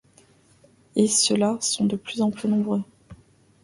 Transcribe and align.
Et 0.95 1.07
ceux-là 1.07 1.59
sont 1.61 1.85
de 1.85 1.95
plus 1.95 2.21
en 2.23 2.31
plus 2.31 2.49
nombreux. 2.49 2.81